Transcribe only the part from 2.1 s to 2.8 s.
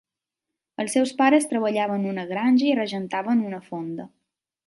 una granja i